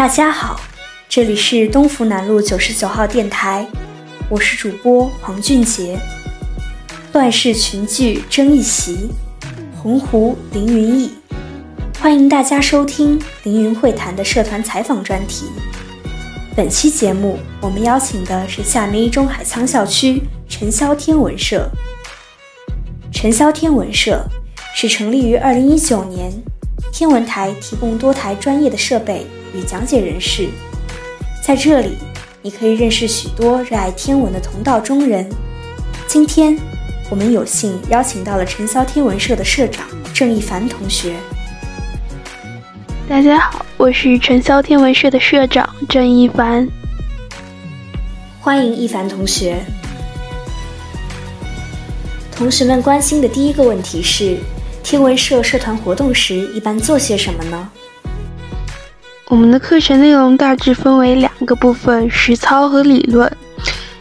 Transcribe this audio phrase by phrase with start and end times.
[0.00, 0.58] 大家好，
[1.10, 3.66] 这里是东福南路九十九号电台，
[4.30, 6.00] 我是主播黄俊杰。
[7.12, 9.10] 乱世群聚争一席，
[9.76, 11.12] 鸿鹄凌云意。
[12.00, 15.44] 欢迎大家收听凌云会谈的社团采访专题。
[16.56, 21.70] 本期节目，我们邀请的是厦门一中海沧校区陈霄天文社。
[23.12, 24.24] 陈霄天文社
[24.74, 26.32] 是成立于二零一九年，
[26.92, 30.48] 天文台提供多台专业的设备与讲解人士，
[31.42, 31.96] 在这里
[32.42, 35.28] 你可以认识许多热爱天文的同道中人。
[36.06, 36.58] 今天，
[37.08, 41.14] 我们有幸邀请到了陈霄天文社的社长郑一凡同学。
[43.08, 46.68] 大家好，我是陈霄天文社的社长郑一凡。
[48.40, 49.56] 欢迎一凡同学。
[52.34, 54.38] 同学们关心的第一个问题是：
[54.90, 57.70] 天文社社团活动时一般做些什么呢？
[59.28, 63.32] 我们的课程内容大致分为两个部分：实操和理论。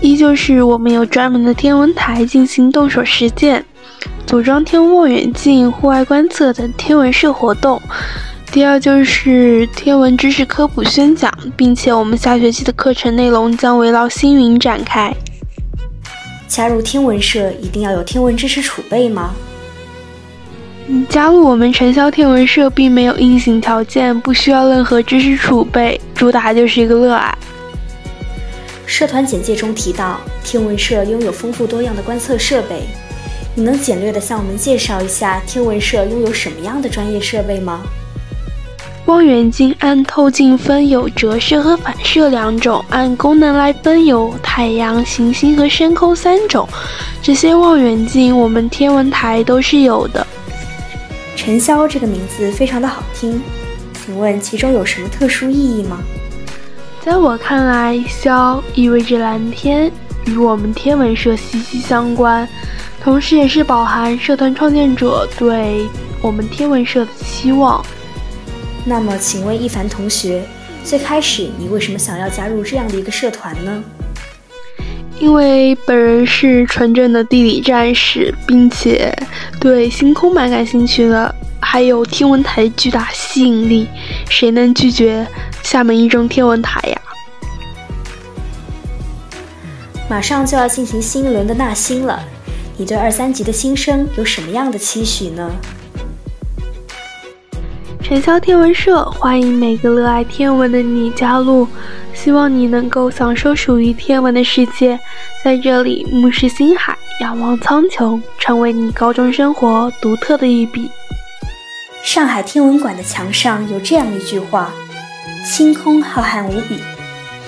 [0.00, 3.62] 一就是我们有专门的天文台进行动手实践，
[4.26, 7.78] 组装天文望远镜、户外观测等天文社活动。
[8.50, 15.14] 第二就是天文知识科普宣讲，并且我们下学期的课程内容将围绕星云展开。
[16.48, 19.34] 加入天文社一定要有天文知识储备吗？
[21.08, 27.36] 加入我们尘霄天文社并没有硬性条件，不需要任何知识储备，主打就是一个热爱。
[28.86, 32.82] 社团简介中提到，天文社拥有丰富多样的观测设备，
[33.54, 37.82] 你能简略的向我们介绍一下天文社拥有什么样的专业设备吗？
[39.06, 46.68] 望远镜按透镜分有折射和反射两种，按功能来分有太阳、行星和深空三种。
[47.22, 50.26] 这些望远镜我们天文台都是有的。
[51.40, 53.40] 尘霄这个名字非常的好听，
[54.04, 55.98] 请问其中有什么特殊意义吗？
[57.02, 59.90] 在我看来，潇意味着蓝天，
[60.26, 62.46] 与我们天文社息息相关，
[63.02, 65.88] 同时也是饱含社团创建者对
[66.20, 67.82] 我们天文社的期望。
[68.84, 70.44] 那么，请问一凡同学，
[70.84, 73.82] 最开始你为什么想要加入这样的一个社团呢？
[75.20, 79.14] 因为本人是纯正的地理战士，并且
[79.60, 83.86] 对星空蛮感兴趣的，还有天文台巨大吸引力，
[84.30, 85.26] 谁能拒绝
[85.62, 87.00] 厦门一中天文台呀？
[90.08, 92.18] 马上就要进行新一轮的纳新了，
[92.78, 95.50] 你对二三级的新生有什么样的期许呢？
[98.02, 101.68] 尘霄天文社欢迎每个热爱天文的你加入，
[102.22, 105.00] 希望你能够享受属于天文的世界，
[105.42, 110.90] 在这里目视星海，仰望苍穹，成为你高中生活独特的一笔。
[112.02, 114.70] 上海天文馆的墙上有这样一句话
[115.46, 116.78] ：“星空浩瀚无比，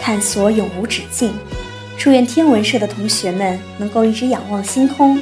[0.00, 1.34] 探索永无止境。”
[1.98, 5.20] 祝愿天文社的同学们能够一直仰望星空，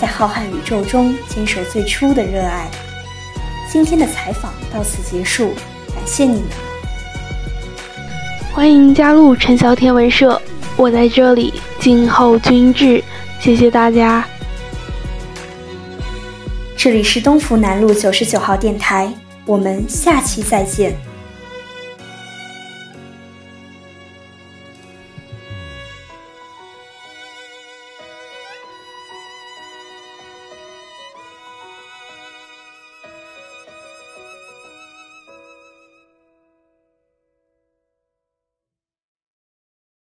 [0.00, 2.68] 在浩瀚宇宙中坚守最初的热爱。
[3.70, 5.52] 今天的采访到此结束，
[5.94, 6.48] 感谢你们，
[8.58, 10.36] 欢迎加入陈小天文社，
[10.76, 13.00] 我在这里静候君至，
[13.38, 14.26] 谢谢大家。
[16.76, 19.14] 这里是东福南路九十九号电台，
[19.46, 20.92] 我们下期再见。